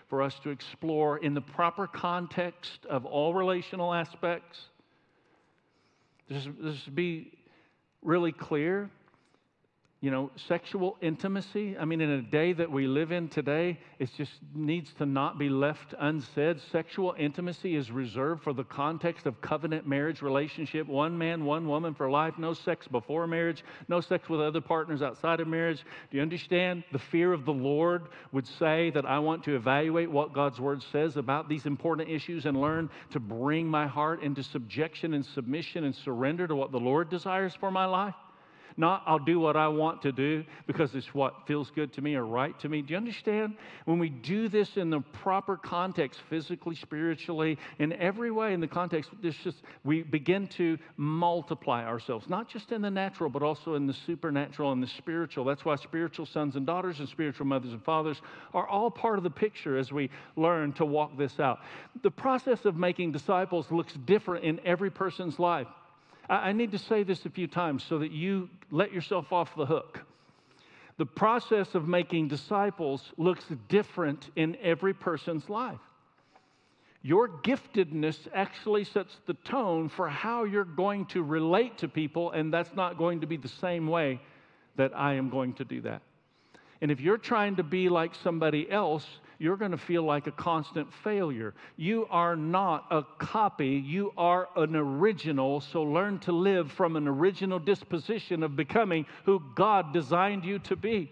[0.08, 4.58] for us to explore in the proper context of all relational aspects.
[6.28, 7.38] Just, just be
[8.02, 8.90] really clear
[10.02, 11.76] you know, sexual intimacy.
[11.78, 15.38] I mean, in a day that we live in today, it just needs to not
[15.38, 16.58] be left unsaid.
[16.72, 21.92] Sexual intimacy is reserved for the context of covenant marriage relationship one man, one woman
[21.92, 25.84] for life, no sex before marriage, no sex with other partners outside of marriage.
[26.10, 26.82] Do you understand?
[26.92, 30.82] The fear of the Lord would say that I want to evaluate what God's word
[30.92, 35.84] says about these important issues and learn to bring my heart into subjection and submission
[35.84, 38.14] and surrender to what the Lord desires for my life.
[38.76, 42.14] Not I'll do what I want to do because it's what feels good to me
[42.14, 42.82] or right to me.
[42.82, 43.56] Do you understand?
[43.84, 48.68] When we do this in the proper context, physically, spiritually, in every way, in the
[48.68, 53.74] context, this just we begin to multiply ourselves, not just in the natural, but also
[53.74, 55.44] in the supernatural and the spiritual.
[55.44, 58.20] That's why spiritual sons and daughters and spiritual mothers and fathers
[58.54, 61.60] are all part of the picture as we learn to walk this out.
[62.02, 65.66] The process of making disciples looks different in every person's life.
[66.30, 69.66] I need to say this a few times so that you let yourself off the
[69.66, 70.00] hook.
[70.96, 75.80] The process of making disciples looks different in every person's life.
[77.02, 82.52] Your giftedness actually sets the tone for how you're going to relate to people, and
[82.52, 84.20] that's not going to be the same way
[84.76, 86.02] that I am going to do that.
[86.80, 89.06] And if you're trying to be like somebody else,
[89.40, 91.54] you're going to feel like a constant failure.
[91.76, 95.62] You are not a copy, you are an original.
[95.62, 100.76] So learn to live from an original disposition of becoming who God designed you to
[100.76, 101.10] be.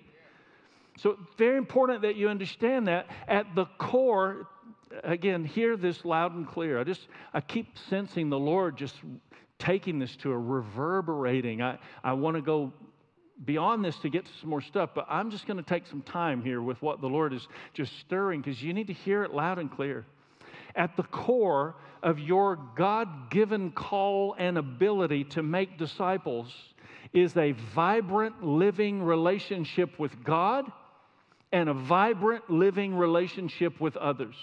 [0.99, 4.49] So, very important that you understand that at the core,
[5.05, 6.79] again, hear this loud and clear.
[6.79, 8.97] I just, I keep sensing the Lord just
[9.59, 11.63] taking this to a reverberating.
[11.63, 12.73] I, I want to go
[13.45, 16.03] beyond this to get to some more stuff, but I'm just going to take some
[16.03, 19.33] time here with what the Lord is just stirring because you need to hear it
[19.33, 20.05] loud and clear.
[20.75, 26.53] At the core of your God given call and ability to make disciples
[27.13, 30.71] is a vibrant living relationship with God
[31.53, 34.35] and a vibrant living relationship with others.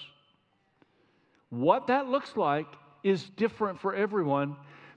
[1.50, 2.66] What that looks like
[3.04, 4.56] is different for everyone,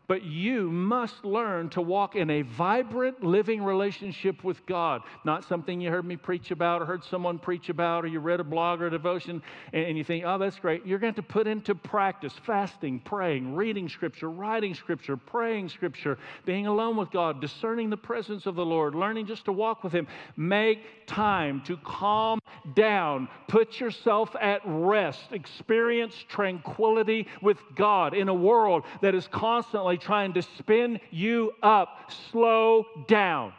[0.09, 5.03] but you must learn to walk in a vibrant, living relationship with God.
[5.23, 8.39] Not something you heard me preach about or heard someone preach about or you read
[8.39, 10.83] a blog or a devotion and you think, oh, that's great.
[10.83, 16.65] You're going to put into practice fasting, praying, reading Scripture, writing Scripture, praying Scripture, being
[16.65, 20.07] alone with God, discerning the presence of the Lord, learning just to walk with Him.
[20.35, 22.39] Make time to calm
[22.73, 29.98] down, put yourself at rest, experience tranquility with God in a world that is constantly
[29.99, 32.11] trying to spin you up.
[32.31, 33.53] Slow down.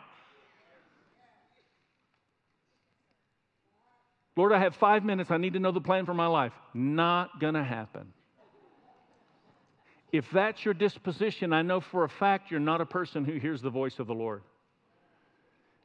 [4.37, 5.31] Lord, I have five minutes.
[5.31, 6.53] I need to know the plan for my life.
[6.72, 8.12] Not going to happen.
[10.12, 13.62] If that's your disposition, I know for a fact you're not a person who hears
[13.62, 14.42] the voice of the Lord.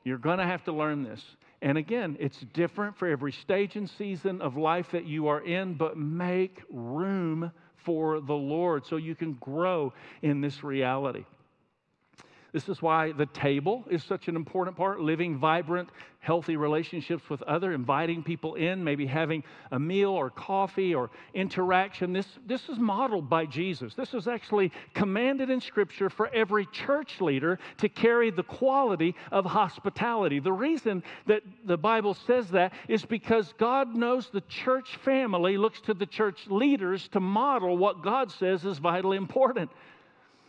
[0.03, 1.23] You're going to have to learn this.
[1.61, 5.73] And again, it's different for every stage and season of life that you are in,
[5.73, 7.51] but make room
[7.85, 11.23] for the Lord so you can grow in this reality.
[12.55, 15.89] This is why the table is such an important part, living vibrant,
[16.19, 22.13] healthy relationships with other, inviting people in, maybe having a meal or coffee or interaction.
[22.13, 23.93] This, this is modeled by Jesus.
[23.93, 29.43] This is actually commanded in Scripture for every church leader to carry the quality of
[29.43, 30.39] hospitality.
[30.39, 35.81] The reason that the Bible says that is because God knows the church family looks
[35.81, 39.69] to the church leaders to model what God says is vitally important.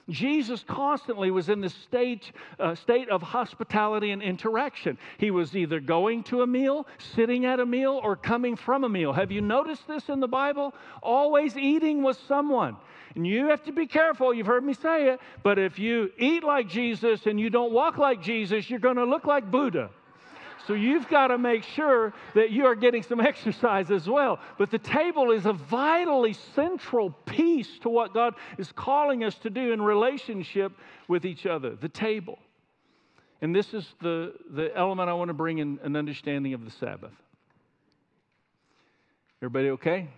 [0.08, 4.98] Jesus constantly was in this state, uh, state of hospitality and interaction.
[5.18, 8.88] He was either going to a meal, sitting at a meal, or coming from a
[8.88, 9.12] meal.
[9.12, 10.74] Have you noticed this in the Bible?
[11.02, 12.76] Always eating with someone.
[13.16, 16.44] And you have to be careful, you've heard me say it, but if you eat
[16.44, 19.90] like Jesus and you don't walk like Jesus, you're going to look like Buddha.
[20.66, 24.40] So you've got to make sure that you are getting some exercise as well.
[24.58, 29.50] But the table is a vitally central piece to what God is calling us to
[29.50, 30.72] do in relationship
[31.08, 31.76] with each other.
[31.76, 32.38] The table.
[33.42, 36.70] And this is the, the element I want to bring in an understanding of the
[36.70, 37.12] Sabbath.
[39.42, 40.08] Everybody okay?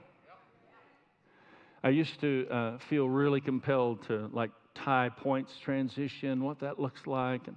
[1.82, 7.06] I used to uh, feel really compelled to like tie points transition, what that looks
[7.06, 7.46] like.
[7.48, 7.56] And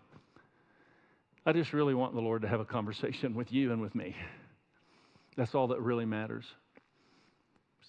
[1.45, 4.15] I just really want the Lord to have a conversation with you and with me.
[5.35, 6.45] That's all that really matters.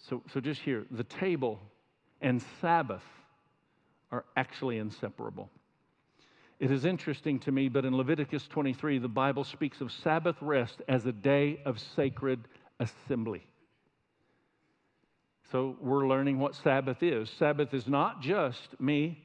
[0.08, 1.60] So, so just here, the table
[2.20, 3.02] and Sabbath
[4.10, 5.50] are actually inseparable.
[6.60, 10.80] It is interesting to me, but in Leviticus 23, the Bible speaks of Sabbath rest
[10.88, 12.40] as a day of sacred
[12.78, 13.42] assembly.
[15.50, 17.28] So we're learning what Sabbath is.
[17.38, 19.18] Sabbath is not just me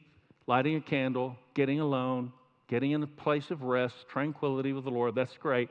[0.47, 2.33] lighting a candle, getting alone,
[2.67, 5.15] getting in a place of rest, tranquility with the Lord.
[5.15, 5.69] That's great,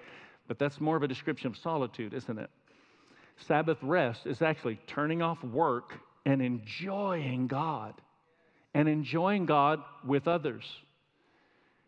[0.48, 2.50] but that's more of a description of solitude, isn't it?
[3.46, 5.92] Sabbath rest is actually turning off work
[6.24, 7.94] and enjoying God
[8.74, 10.64] and enjoying God with others.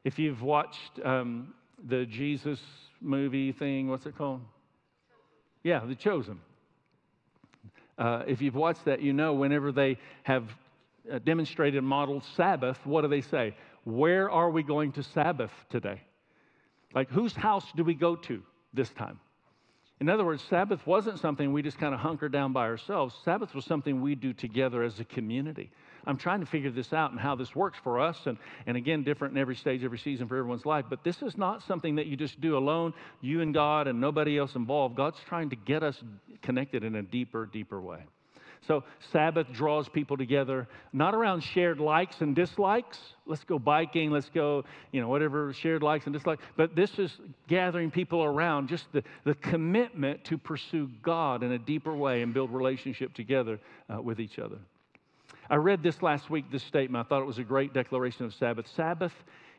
[0.04, 1.54] If you've watched um,
[1.86, 2.60] the Jesus
[3.00, 4.40] movie thing, what's it called?
[5.62, 6.40] Yeah, The Chosen.
[7.98, 10.44] Uh, if you've watched that, you know whenever they have
[11.12, 13.54] uh, demonstrated modeled Sabbath, what do they say?
[13.88, 16.02] Where are we going to Sabbath today?
[16.94, 18.42] Like, whose house do we go to
[18.74, 19.18] this time?
[19.98, 23.14] In other words, Sabbath wasn't something we just kind of hunker down by ourselves.
[23.24, 25.70] Sabbath was something we do together as a community.
[26.06, 28.36] I'm trying to figure this out and how this works for us, and,
[28.66, 30.84] and again, different in every stage, every season for everyone's life.
[30.90, 34.36] But this is not something that you just do alone, you and God, and nobody
[34.36, 34.96] else involved.
[34.96, 35.98] God's trying to get us
[36.42, 38.04] connected in a deeper, deeper way.
[38.66, 42.98] So, Sabbath draws people together, not around shared likes and dislikes.
[43.26, 46.42] Let's go biking, let's go, you know, whatever, shared likes and dislikes.
[46.56, 51.58] But this is gathering people around just the, the commitment to pursue God in a
[51.58, 54.58] deeper way and build relationship together uh, with each other.
[55.50, 57.06] I read this last week, this statement.
[57.06, 58.66] I thought it was a great declaration of Sabbath.
[58.76, 59.14] Sabbath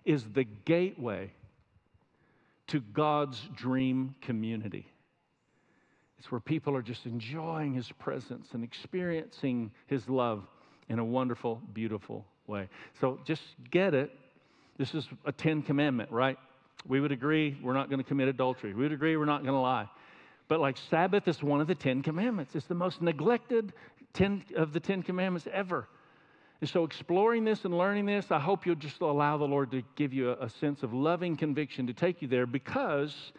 [0.06, 1.32] is the gateway
[2.68, 4.86] to God's dream community.
[6.20, 10.44] It's where people are just enjoying His presence and experiencing His love
[10.90, 12.68] in a wonderful, beautiful way.
[13.00, 13.42] So just
[13.72, 14.12] get it.
[14.78, 16.38] This is a Ten Commandment, right?
[16.88, 18.74] We would agree we're not going to commit adultery.
[18.74, 19.90] We would agree we're not going to lie.
[20.48, 22.56] But like Sabbath is one of the Ten Commandments.
[22.56, 23.74] It's the most neglected
[24.14, 25.88] ten, of the Ten Commandments ever.
[26.62, 29.82] And so, exploring this and learning this, I hope you'll just allow the Lord to
[29.96, 33.32] give you a, a sense of loving conviction to take you there because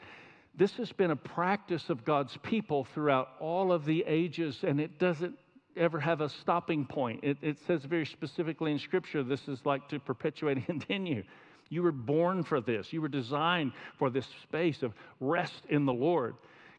[0.55, 4.98] this has been a practice of God's people throughout all of the ages, and it
[4.98, 5.36] doesn't
[5.76, 7.20] ever have a stopping point.
[7.22, 11.22] It, it says very specifically in Scripture this is like to perpetuate and continue.
[11.68, 15.92] You were born for this, you were designed for this space of rest in the
[15.92, 16.34] Lord.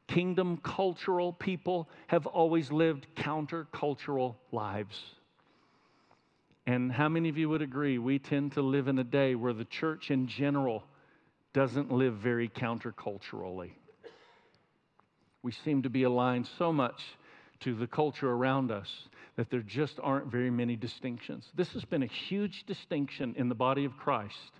[0.07, 5.01] Kingdom cultural people have always lived countercultural lives.
[6.67, 9.53] And how many of you would agree we tend to live in a day where
[9.53, 10.83] the church in general
[11.53, 13.71] doesn't live very counterculturally?
[15.43, 17.01] We seem to be aligned so much
[17.61, 21.49] to the culture around us that there just aren't very many distinctions.
[21.55, 24.51] This has been a huge distinction in the body of Christ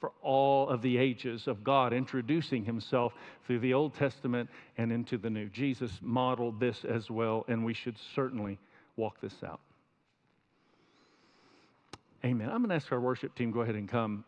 [0.00, 3.12] for all of the ages of God introducing himself
[3.46, 5.48] through the Old Testament and into the New.
[5.48, 8.58] Jesus modeled this as well, and we should certainly
[8.96, 9.60] walk this out.
[12.24, 12.48] Amen.
[12.48, 14.24] I'm going to ask our worship team go ahead and come.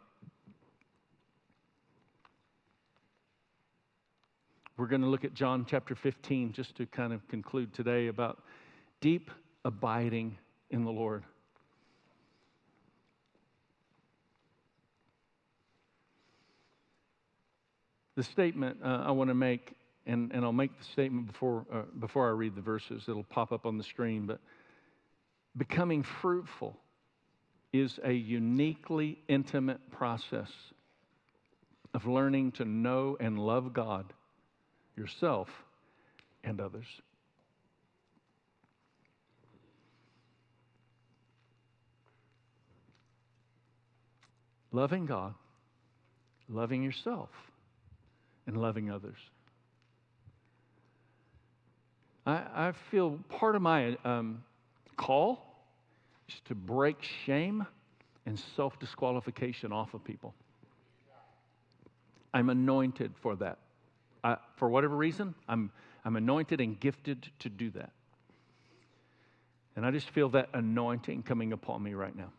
[4.76, 8.42] We're going to look at John chapter 15 just to kind of conclude today about
[9.00, 9.30] deep
[9.64, 10.36] abiding
[10.70, 11.24] in the Lord.
[18.16, 19.72] The statement uh, I want to make,
[20.06, 23.52] and, and I'll make the statement before, uh, before I read the verses, it'll pop
[23.52, 24.40] up on the screen, but
[25.56, 26.76] becoming fruitful
[27.72, 30.50] is a uniquely intimate process
[31.94, 34.12] of learning to know and love God,
[34.96, 35.48] yourself,
[36.44, 36.86] and others.
[44.72, 45.34] Loving God,
[46.48, 47.30] loving yourself,
[48.46, 49.16] and loving others.
[52.26, 54.42] I, I feel part of my um,
[54.96, 55.38] call
[56.28, 57.66] is to break shame
[58.26, 60.34] and self disqualification off of people.
[62.34, 63.58] I'm anointed for that.
[64.26, 65.70] I, for whatever reason, I'm,
[66.04, 67.92] I'm anointed and gifted to do that.
[69.76, 72.32] And I just feel that anointing coming upon me right now.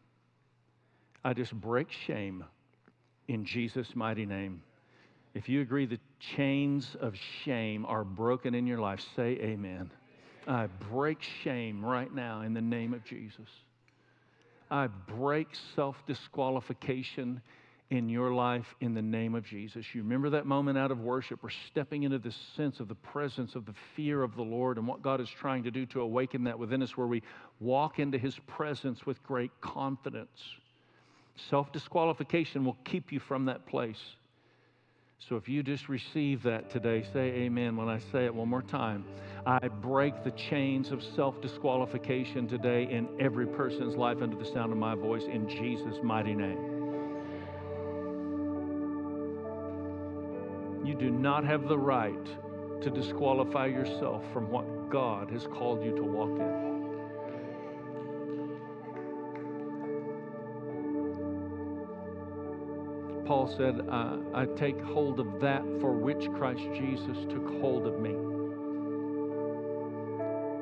[1.23, 2.43] I just break shame
[3.29, 4.61] in Jesus' mighty name.
[5.33, 7.15] If you agree the chains of
[7.45, 9.89] shame are broken in your life, say amen.
[10.45, 13.47] I break shame right now in the name of Jesus.
[14.69, 17.41] I break self disqualification
[17.89, 19.85] in your life in the name of Jesus.
[19.93, 21.41] You remember that moment out of worship?
[21.41, 24.85] We're stepping into this sense of the presence of the fear of the Lord and
[24.85, 27.23] what God is trying to do to awaken that within us, where we
[27.59, 30.55] walk into His presence with great confidence.
[31.49, 34.01] Self disqualification will keep you from that place.
[35.19, 38.61] So if you just receive that today, say amen when I say it one more
[38.61, 39.03] time.
[39.45, 44.73] I break the chains of self disqualification today in every person's life under the sound
[44.73, 46.76] of my voice in Jesus' mighty name.
[50.87, 52.25] You do not have the right
[52.81, 56.67] to disqualify yourself from what God has called you to walk in.
[63.25, 67.99] Paul said, uh, I take hold of that for which Christ Jesus took hold of
[67.99, 68.13] me.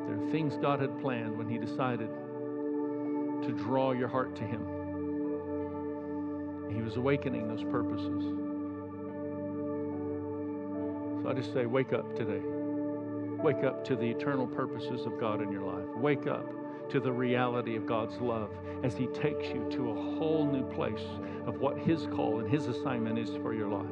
[0.07, 2.09] There are things God had planned when He decided
[3.43, 4.65] to draw your heart to Him.
[6.73, 8.44] He was awakening those purposes.
[11.27, 12.41] I just say, wake up today.
[12.43, 15.87] Wake up to the eternal purposes of God in your life.
[15.95, 16.45] Wake up
[16.89, 18.49] to the reality of God's love
[18.83, 21.05] as He takes you to a whole new place
[21.45, 23.85] of what His call and His assignment is for your life.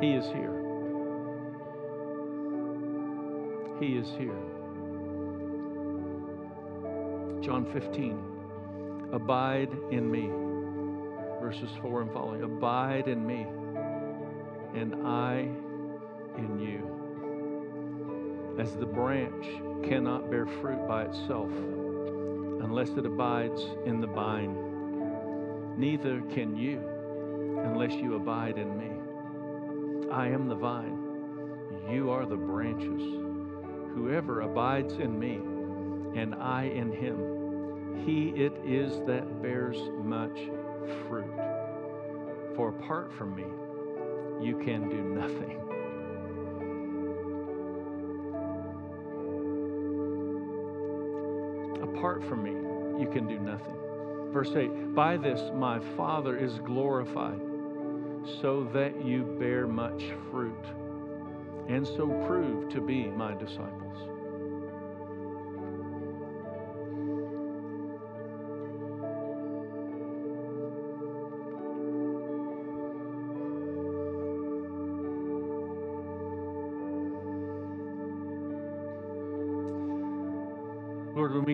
[0.00, 0.56] He is here.
[3.80, 4.36] He is here.
[7.42, 8.18] John 15.
[9.12, 10.30] Abide in me.
[11.40, 12.42] Verses 4 and following.
[12.42, 13.46] Abide in me,
[14.74, 15.48] and I
[16.36, 17.00] in you.
[18.58, 19.46] As the branch
[19.88, 24.54] cannot bear fruit by itself unless it abides in the vine,
[25.78, 26.80] neither can you
[27.64, 28.90] unless you abide in me.
[30.12, 30.98] I am the vine,
[31.90, 33.02] you are the branches.
[33.94, 35.40] Whoever abides in me
[36.20, 40.38] and I in him, he it is that bears much
[41.08, 41.32] fruit.
[42.56, 43.44] For apart from me,
[44.40, 45.56] you can do nothing.
[51.82, 53.76] Apart from me, you can do nothing.
[54.32, 57.40] Verse 8 By this my Father is glorified,
[58.40, 60.64] so that you bear much fruit,
[61.68, 64.09] and so prove to be my disciples.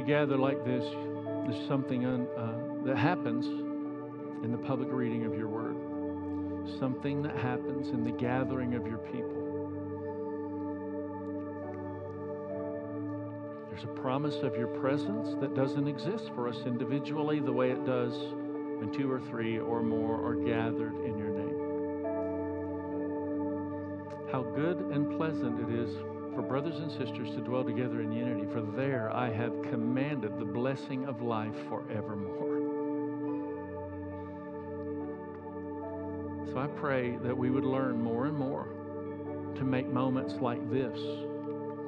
[0.07, 3.45] Gather like this, there's something un, uh, that happens
[4.45, 5.75] in the public reading of your word,
[6.79, 9.43] something that happens in the gathering of your people.
[13.69, 17.85] There's a promise of your presence that doesn't exist for us individually the way it
[17.85, 18.13] does
[18.79, 21.57] when two or three or more are gathered in your name.
[24.31, 25.97] How good and pleasant it is
[26.37, 30.45] for brothers and sisters to dwell together in unity, for there I have commanded the
[30.45, 32.45] blessing of life forevermore.
[36.53, 38.69] So I pray that we would learn more and more
[39.57, 40.99] to make moments like this,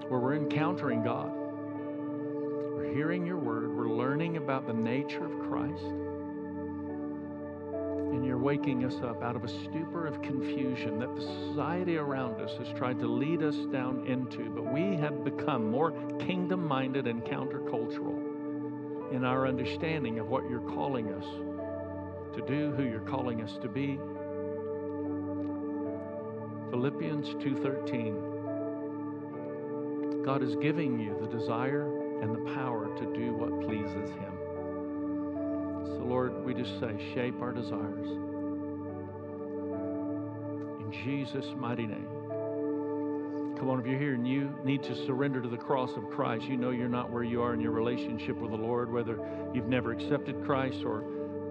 [0.08, 5.84] where we're encountering God, we're hearing your word, we're learning about the nature of Christ
[8.10, 12.40] and you're waking us up out of a stupor of confusion that the society around
[12.40, 14.50] us has tried to lead us down into.
[14.50, 20.60] But we have become more kingdom minded and countercultural in our understanding of what you're
[20.60, 21.24] calling us
[22.34, 23.98] to do, who you're calling us to be.
[26.70, 28.36] Philippians 2:13
[30.24, 31.86] God is giving you the desire
[32.20, 34.37] and the power to do what pleases him.
[36.08, 38.08] Lord, we just say, shape our desires.
[40.80, 42.08] In Jesus' mighty name.
[43.58, 46.44] Come on, if you're here and you need to surrender to the cross of Christ,
[46.44, 49.18] you know you're not where you are in your relationship with the Lord, whether
[49.52, 51.04] you've never accepted Christ or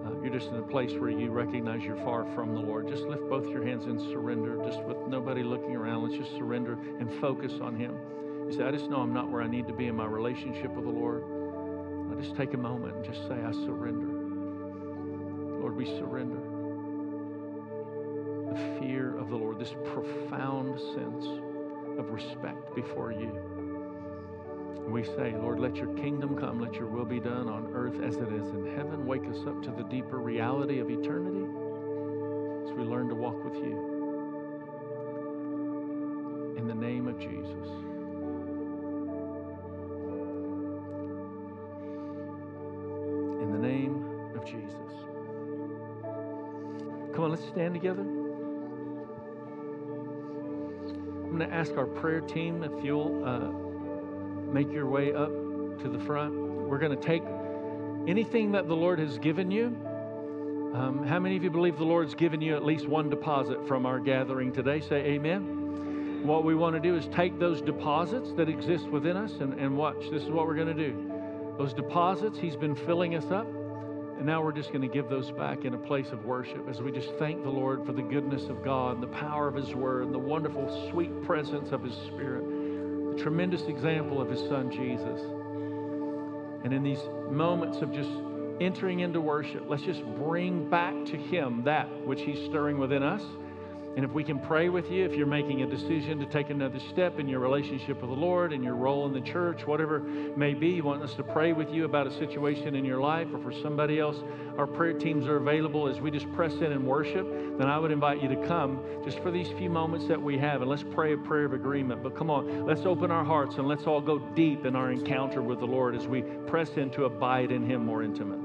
[0.04, 2.88] uh, you're just in a place where you recognize you're far from the Lord.
[2.88, 6.02] Just lift both your hands and surrender, just with nobody looking around.
[6.02, 7.94] Let's just surrender and focus on Him.
[8.50, 10.72] You say, I just know I'm not where I need to be in my relationship
[10.72, 11.22] with the Lord.
[12.10, 14.17] I just take a moment and just say, I surrender.
[15.58, 16.40] Lord, we surrender.
[18.52, 21.26] The fear of the Lord, this profound sense
[21.98, 23.32] of respect before you.
[24.88, 28.16] We say, Lord, let your kingdom come, let your will be done on earth as
[28.16, 29.04] it is in heaven.
[29.04, 31.44] Wake us up to the deeper reality of eternity
[32.64, 33.96] as we learn to walk with you.
[36.56, 37.87] In the name of Jesus.
[47.38, 48.02] Let's stand together.
[51.24, 55.88] I'm going to ask our prayer team if you'll uh, make your way up to
[55.88, 56.34] the front.
[56.34, 57.22] We're going to take
[58.08, 59.66] anything that the Lord has given you.
[60.74, 63.86] Um, how many of you believe the Lord's given you at least one deposit from
[63.86, 64.80] our gathering today?
[64.80, 66.24] Say amen.
[66.26, 69.76] What we want to do is take those deposits that exist within us and, and
[69.76, 70.10] watch.
[70.10, 71.12] This is what we're going to do.
[71.56, 73.46] Those deposits, He's been filling us up.
[74.18, 76.82] And now we're just going to give those back in a place of worship as
[76.82, 80.06] we just thank the Lord for the goodness of God the power of His Word
[80.06, 82.44] and the wonderful, sweet presence of His Spirit,
[83.14, 85.20] the tremendous example of His Son, Jesus.
[86.64, 86.98] And in these
[87.30, 88.10] moments of just
[88.60, 93.22] entering into worship, let's just bring back to Him that which He's stirring within us.
[93.96, 96.78] And if we can pray with you, if you're making a decision to take another
[96.78, 100.54] step in your relationship with the Lord and your role in the church, whatever may
[100.54, 103.38] be, you want us to pray with you about a situation in your life or
[103.40, 104.16] for somebody else,
[104.56, 107.26] our prayer teams are available as we just press in and worship.
[107.58, 110.60] Then I would invite you to come just for these few moments that we have
[110.62, 112.02] and let's pray a prayer of agreement.
[112.02, 115.42] But come on, let's open our hearts and let's all go deep in our encounter
[115.42, 118.37] with the Lord as we press in to abide in Him more intimately.